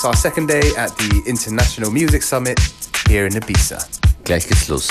[0.00, 2.58] It's our second day at the International Music Summit
[3.06, 3.86] here in Ibiza.
[4.24, 4.88] Gleich geht's los.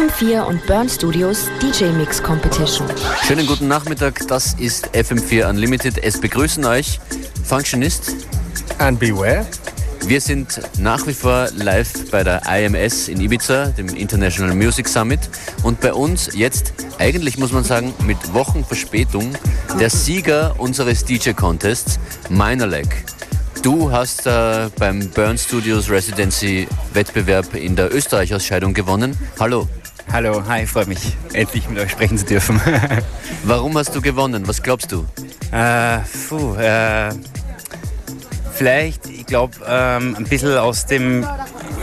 [0.00, 2.88] FM4 und Burn Studios DJ Mix Competition.
[3.26, 6.02] Schönen guten Nachmittag, das ist FM4 Unlimited.
[6.02, 6.98] Es begrüßen euch
[7.44, 8.16] Functionist
[8.78, 9.46] and Beware.
[10.06, 15.20] Wir sind nach wie vor live bei der IMS in Ibiza, dem International Music Summit.
[15.64, 19.34] Und bei uns jetzt, eigentlich muss man sagen, mit Wochenverspätung,
[19.78, 22.00] der Sieger unseres DJ-Contests,
[22.30, 23.04] Minorleg.
[23.62, 29.14] Du hast äh, beim Burn Studios Residency Wettbewerb in der Österreich-Ausscheidung gewonnen.
[29.38, 29.68] Hallo.
[30.12, 32.60] Hallo, hi, freut mich, endlich mit euch sprechen zu dürfen.
[33.44, 34.42] Warum hast du gewonnen?
[34.48, 35.06] Was glaubst du?
[35.52, 35.98] Äh,
[36.28, 37.10] puh, äh,
[38.52, 41.24] vielleicht, ich glaube, ähm, ein bisschen aus dem,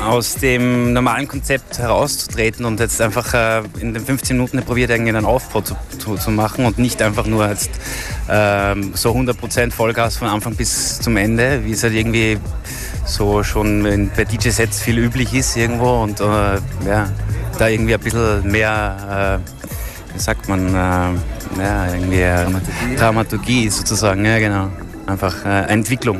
[0.05, 5.15] aus dem normalen Konzept herauszutreten und jetzt einfach äh, in den 15 Minuten probiert, irgendwie
[5.15, 7.71] einen Aufbau zu, zu, zu, machen und nicht einfach nur jetzt
[8.29, 12.37] ähm, so 100% Vollgas von Anfang bis zum Ende, wie es halt irgendwie
[13.05, 16.23] so schon bei DJ-Sets viel üblich ist irgendwo und äh,
[16.85, 17.09] ja,
[17.57, 20.71] da irgendwie ein bisschen mehr, äh, wie sagt man, äh,
[21.61, 22.95] ja, irgendwie äh, Dramaturgie.
[22.97, 24.69] Dramaturgie sozusagen, ja genau.
[25.05, 26.19] Einfach äh, Entwicklung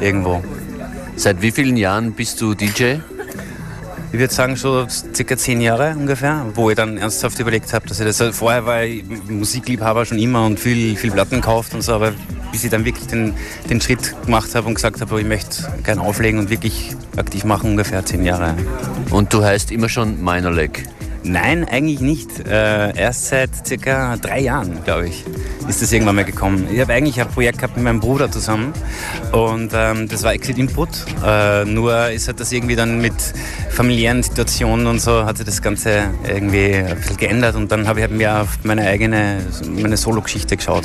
[0.00, 0.42] irgendwo.
[1.16, 2.96] Seit wie vielen Jahren bist du DJ?
[4.12, 8.00] Ich würde sagen, so circa zehn Jahre ungefähr, wo ich dann ernsthaft überlegt habe, dass
[8.00, 8.36] ich das.
[8.36, 12.12] Vorher war ich Musikliebhaber schon immer und viel, viel Platten gekauft und so, aber
[12.52, 13.34] bis ich dann wirklich den,
[13.68, 17.70] den Schritt gemacht habe und gesagt habe, ich möchte gerne auflegen und wirklich aktiv machen,
[17.70, 18.54] ungefähr zehn Jahre.
[19.10, 20.84] Und du heißt immer schon Minor Leg?
[21.22, 22.46] Nein, eigentlich nicht.
[22.46, 25.24] Äh, erst seit circa drei Jahren, glaube ich,
[25.68, 26.66] ist das irgendwann mal gekommen.
[26.72, 28.72] Ich habe eigentlich ein Projekt gehabt mit meinem Bruder zusammen
[29.32, 30.88] und ähm, das war Exit Input.
[31.24, 33.14] Äh, nur ist halt das irgendwie dann mit
[33.70, 38.00] familiären Situationen und so hat sich das Ganze irgendwie ein bisschen geändert und dann habe
[38.00, 40.84] ich halt mehr auf meine eigene, meine Solo-Geschichte geschaut.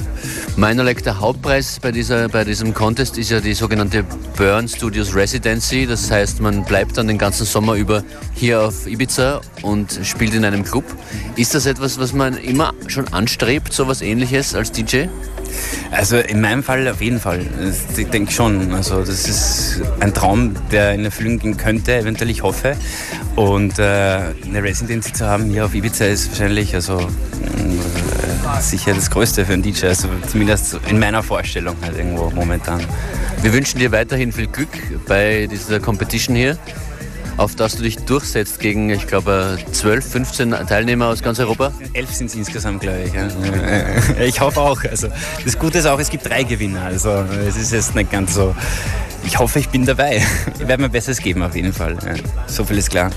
[0.57, 4.03] Meiner der Hauptpreis bei, dieser, bei diesem Contest ist ja die sogenannte
[4.37, 5.85] Burn Studios Residency.
[5.85, 10.37] Das heißt, man bleibt dann den ganzen Sommer über hier auf Ibiza und spielt spielt
[10.37, 10.85] in einem Club.
[11.35, 15.05] Ist das etwas, was man immer schon anstrebt, so etwas ähnliches als DJ?
[15.91, 17.45] Also in meinem Fall auf jeden Fall.
[17.95, 18.73] Ich denke schon.
[18.73, 22.75] Also das ist ein Traum, der in Erfüllung gehen könnte, eventuell ich hoffe.
[23.35, 29.11] Und äh, eine Residency zu haben hier auf Ibiza ist wahrscheinlich also äh, sicher das
[29.11, 29.85] Größte für einen DJ.
[29.85, 32.81] Also zumindest in meiner Vorstellung halt irgendwo momentan.
[33.43, 34.69] Wir wünschen dir weiterhin viel Glück
[35.07, 36.57] bei dieser Competition hier.
[37.37, 41.71] Auf das du dich durchsetzt gegen, ich glaube, 12, 15 Teilnehmer aus ganz Europa?
[41.93, 43.13] Elf sind es insgesamt, glaube ich.
[43.13, 43.27] Ja.
[44.23, 44.83] Ich hoffe auch.
[44.83, 45.09] Also,
[45.43, 46.83] das Gute ist auch, es gibt drei Gewinner.
[46.83, 47.09] Also
[47.47, 48.55] es ist jetzt nicht ganz so.
[49.25, 50.23] Ich hoffe, ich bin dabei.
[50.59, 51.97] Ich werde mir Besseres geben auf jeden Fall.
[52.47, 53.11] So viel ist klar.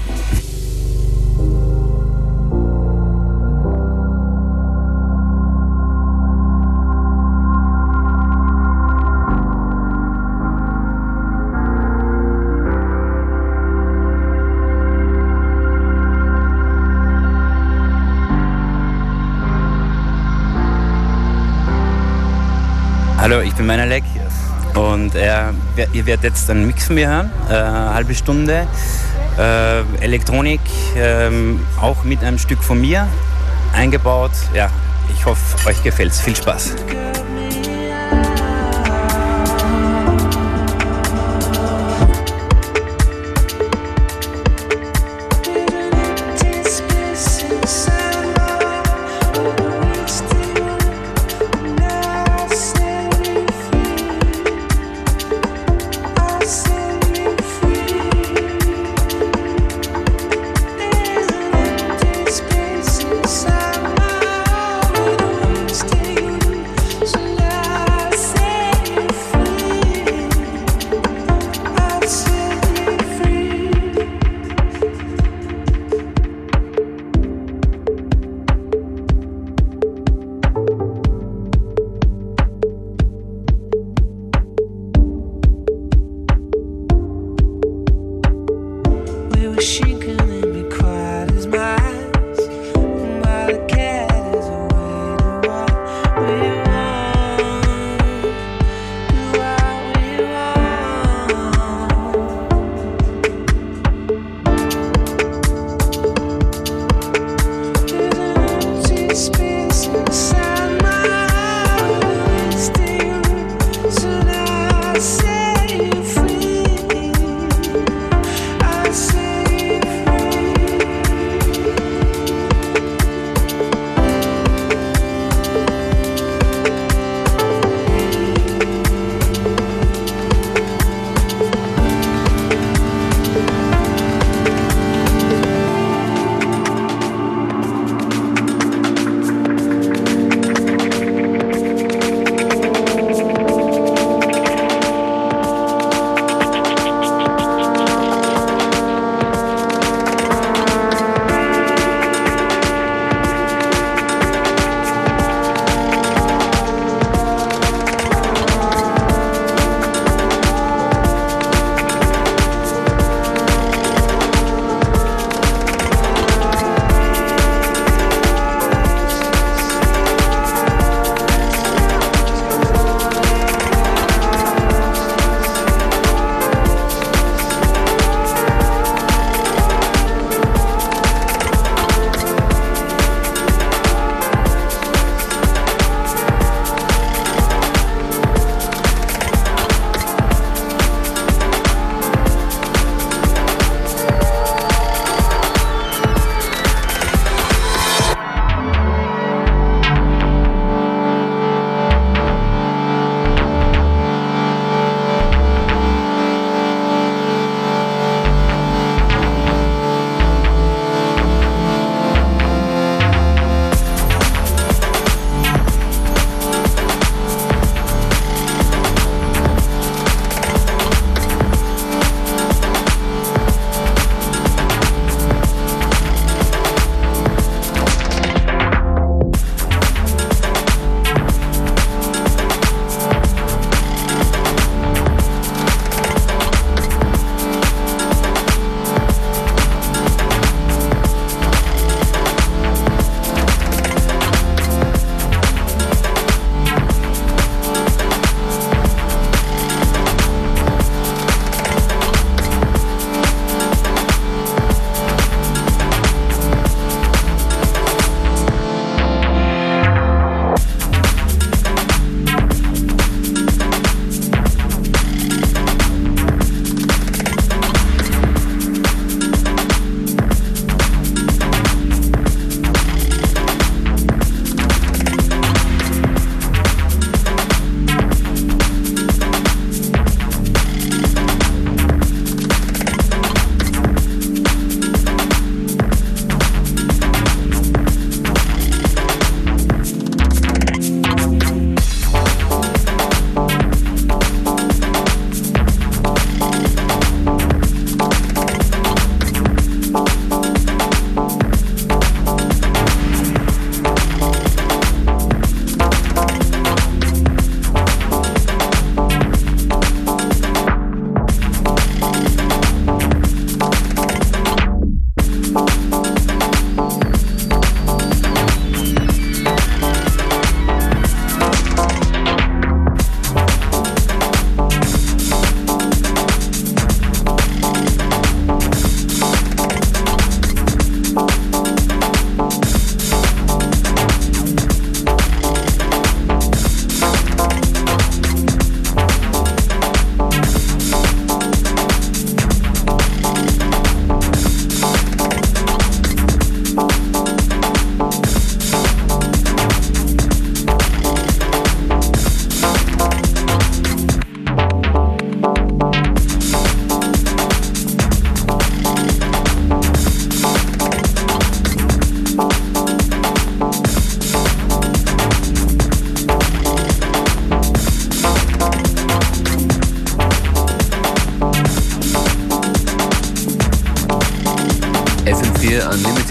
[23.31, 24.05] Hallo, ich bin Meinerleck
[24.73, 25.43] und äh,
[25.93, 28.67] ihr werdet jetzt einen Mix von mir hören, äh, eine halbe Stunde.
[29.39, 30.63] Äh, Elektronik,
[30.97, 33.07] ähm, auch mit einem Stück von mir
[33.75, 34.31] eingebaut.
[34.55, 34.71] Ja,
[35.13, 36.23] ich hoffe, euch gefällt es.
[36.23, 36.75] Viel Spaß.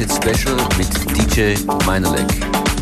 [0.05, 0.87] Special mit
[1.17, 2.29] DJ Minerleg.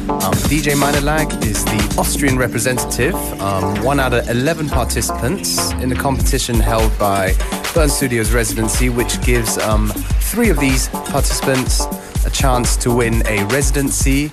[0.09, 5.95] Um, DJ Minerlag is the Austrian representative, um, one out of 11 participants in the
[5.95, 7.33] competition held by
[7.73, 9.87] Burn Studios Residency, which gives um,
[10.29, 11.85] three of these participants
[12.25, 14.29] a chance to win a residency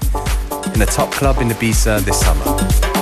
[0.74, 3.01] in a top club in Ibiza this summer.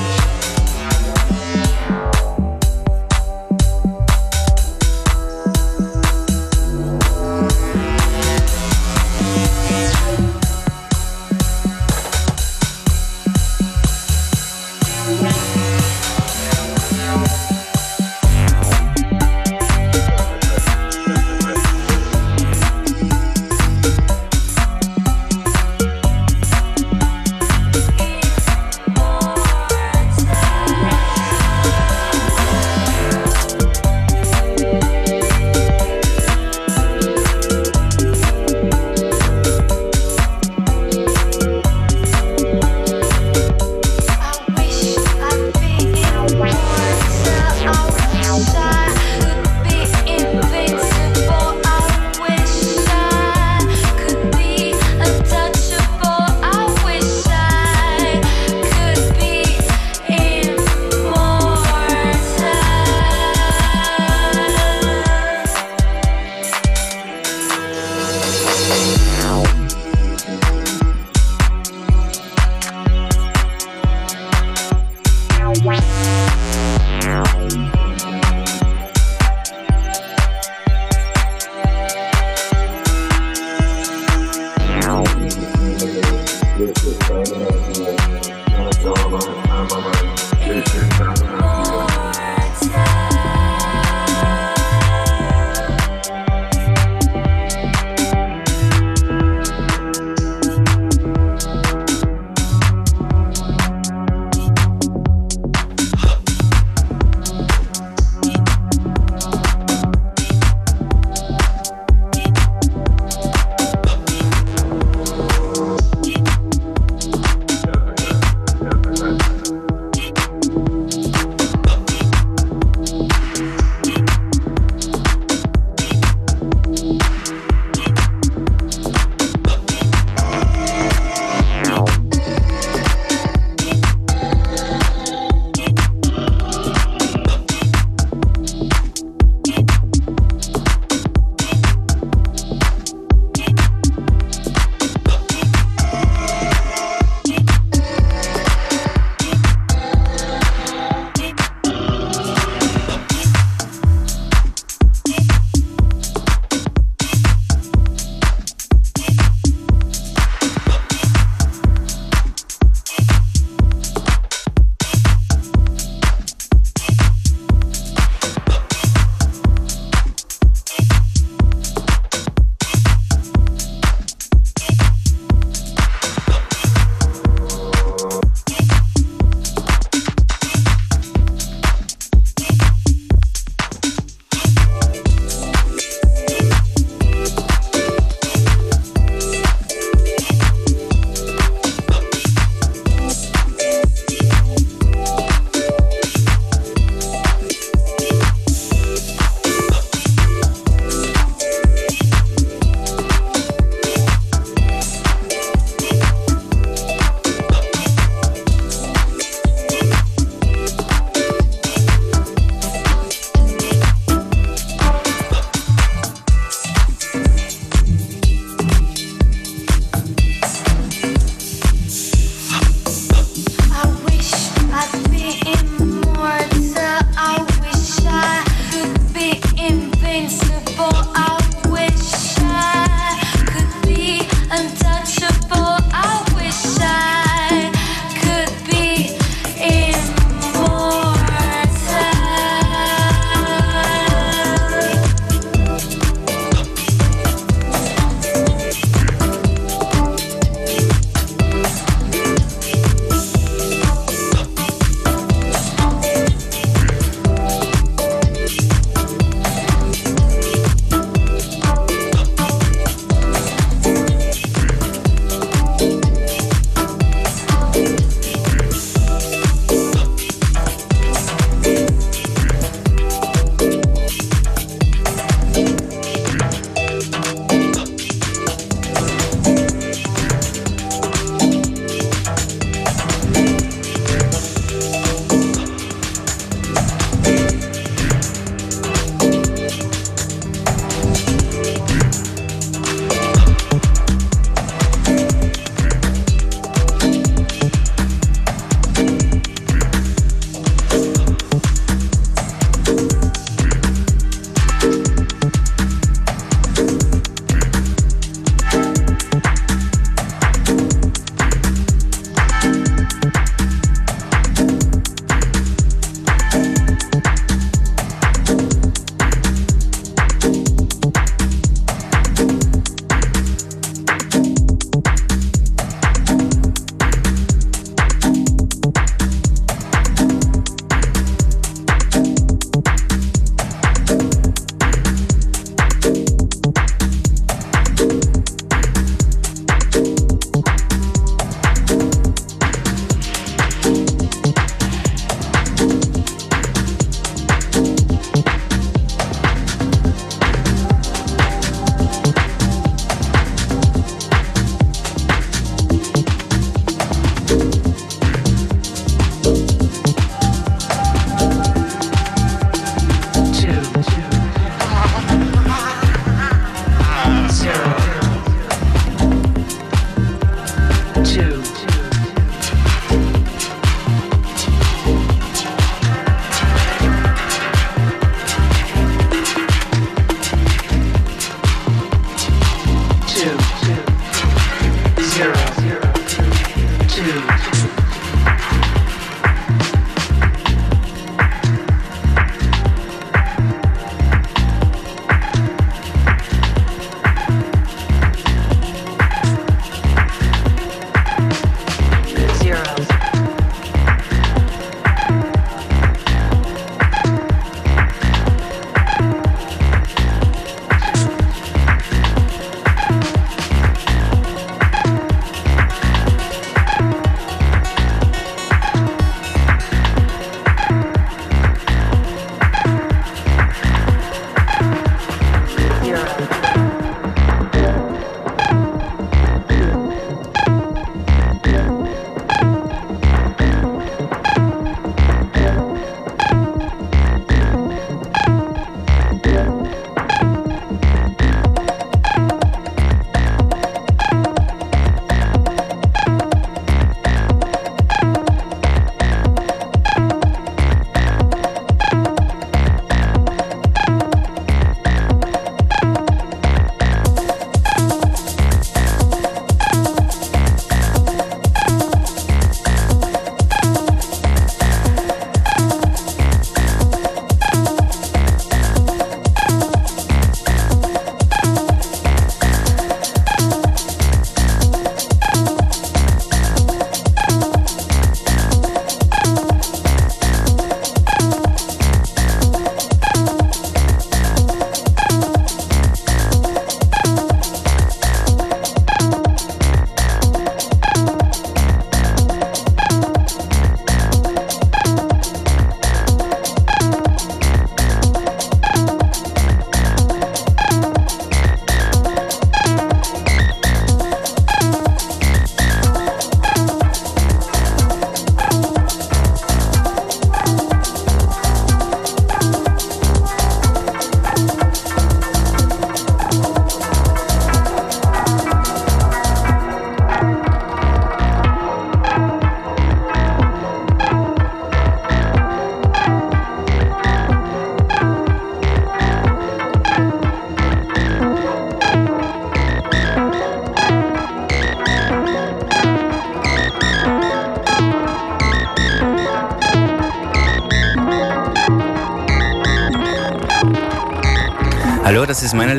[545.61, 545.93] Das ist meine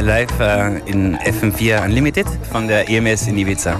[0.00, 3.78] live äh, in FM4 Unlimited von der EMS in Ibiza.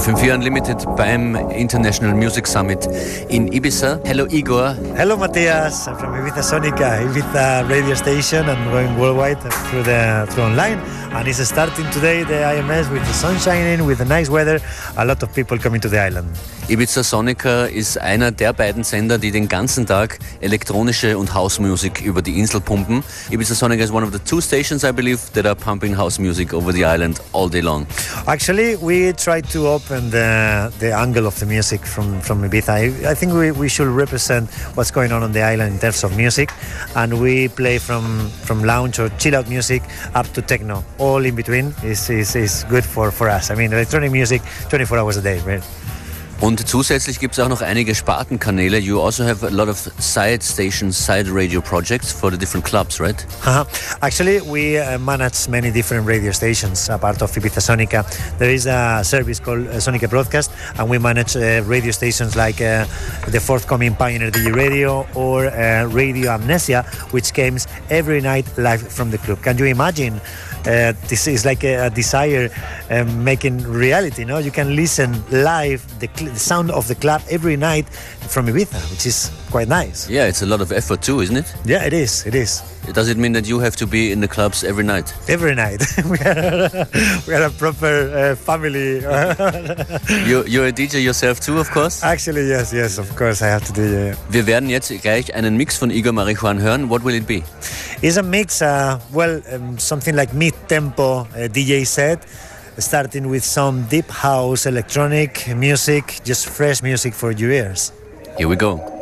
[0.00, 2.88] FM4 Unlimited beim International Music Summit
[3.28, 4.00] in Ibiza.
[4.06, 4.74] Hello Igor.
[4.96, 10.44] Hello Matthias, I'm from Ibiza Sonica, Ibiza radio station and going worldwide through the through
[10.44, 10.78] online.
[11.12, 14.60] And it's starting today the IMS with the sun shining, with the nice weather,
[14.96, 16.28] a lot of people coming to the island.
[16.68, 22.22] Ibiza Sonica ist einer der beiden Sender, die den ganzen Tag elektronische und Hausmusik über
[22.22, 23.02] die Insel pumpen.
[23.28, 26.54] Ibiza Sonica is one of the two stations, I believe, that are pumping house music
[26.54, 27.86] over the island all day long.
[28.26, 32.68] Actually, we try to open the, uh, the angle of the music from, from Ibiza.
[32.68, 36.04] I, I think we, we should represent what's going on on the island in terms
[36.04, 36.52] of music.
[36.94, 39.82] And we play from, from lounge or chill out music
[40.14, 40.84] up to techno.
[40.98, 43.50] All in between is, is, is good for, for us.
[43.50, 45.62] I mean, electronic music 24 hours a day, right?
[46.40, 48.78] Und zusätzlich gibt es auch noch einige Spartenkanäle.
[48.78, 52.98] You also have a lot of side stations, side radio projects for the different clubs,
[52.98, 53.26] right?
[54.00, 56.88] Actually, we uh, manage many different radio stations.
[56.88, 58.06] A part of Ibiza Sonica,
[58.38, 62.62] there is a service called uh, Sonica Broadcast, and we manage uh, radio stations like
[62.62, 62.86] uh,
[63.28, 65.50] the forthcoming Pioneer DJ Radio or
[65.88, 69.42] Radio Amnesia, which comes every night live from the club.
[69.42, 70.22] Can you imagine?
[70.66, 72.50] Uh, this is like a, a desire
[72.90, 74.24] um, making reality.
[74.24, 77.88] No, you can listen live the, the sound of the club every night
[78.28, 80.08] from Ibiza, which is quite nice.
[80.08, 81.54] Yeah, it's a lot of effort too, isn't it?
[81.64, 82.26] Yeah, it is.
[82.26, 82.62] It is.
[82.92, 85.14] Does it mean that you have to be in the clubs every night?
[85.28, 85.82] Every night.
[86.04, 86.70] we, are,
[87.26, 89.00] we are a proper uh, family.
[90.28, 92.02] you, you're a DJ yourself too, of course?
[92.02, 94.16] Actually, yes, yes, of course, I have to DJ.
[94.30, 96.90] Wir werden jetzt gleich einen Mix von Igor Marijuan hören.
[96.90, 97.42] What will it be?
[98.02, 102.24] It's a mix, uh, well, um, something like mid-tempo uh, DJ set,
[102.78, 107.92] starting with some deep house, electronic music, just fresh music for your ears.
[108.38, 108.99] Here we go.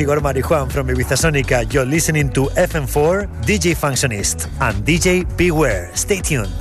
[0.00, 1.70] Igor Marijuan from Ibiza Sonica.
[1.72, 5.90] You're listening to FM4, DJ Functionist, and DJ Beware.
[5.94, 6.52] Stay tuned.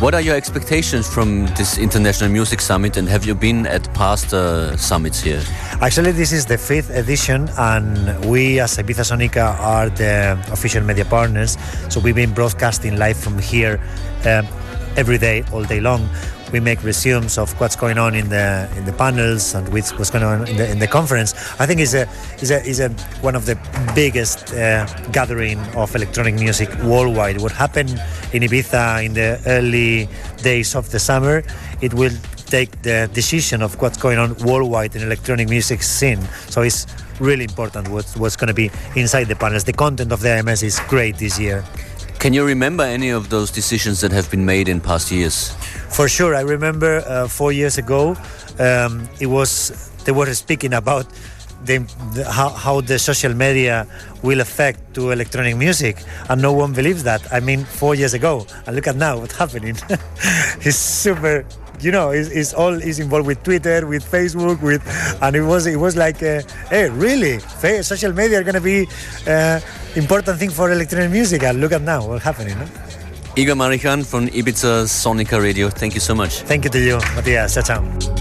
[0.00, 4.32] What are your expectations from this International Music Summit and have you been at past
[4.32, 5.42] uh, summits here?
[5.80, 11.04] Actually, this is the fifth edition, and we as Ibiza Sonica are the official media
[11.04, 11.58] partners.
[11.90, 13.78] So we've been broadcasting live from here
[14.24, 14.42] uh,
[14.96, 16.08] every day, all day long
[16.52, 20.10] we make resumes of what's going on in the in the panels and with what's
[20.10, 21.34] going on in the, in the conference.
[21.60, 22.08] I think is a
[22.40, 22.88] is a is a
[23.22, 23.56] one of the
[23.94, 27.40] biggest uh, gathering of electronic music worldwide.
[27.40, 27.90] What happened
[28.32, 30.08] in Ibiza in the early
[30.42, 31.42] days of the summer,
[31.80, 32.16] it will
[32.50, 36.20] take the decision of what's going on worldwide in electronic music scene.
[36.48, 36.86] So it's
[37.20, 39.64] really important what's, what's going to be inside the panels.
[39.64, 41.64] The content of the IMS is great this year.
[42.20, 45.52] Can you remember any of those decisions that have been made in past years?
[45.88, 48.14] For sure, I remember uh, four years ago,
[48.58, 51.06] um, it was they were speaking about
[51.64, 51.78] the,
[52.12, 53.86] the, how, how the social media
[54.22, 55.96] will affect to electronic music,
[56.28, 57.22] and no one believes that.
[57.32, 59.78] I mean, four years ago, and look at now what's happening.
[60.60, 61.46] it's super
[61.80, 64.82] you know, is, is all is involved with Twitter, with Facebook, with,
[65.22, 67.38] and it was it was like, uh, hey, really,
[67.82, 68.86] social media are gonna be
[69.26, 69.60] uh,
[69.96, 72.58] important thing for electronic music, and look at now what's happening.
[72.58, 72.66] No?
[73.36, 75.70] Igor Marijuan from Ibiza Sonica Radio.
[75.70, 76.42] Thank you so much.
[76.42, 77.54] Thank you to you, Matthias.
[77.54, 78.19] Ciao, ciao.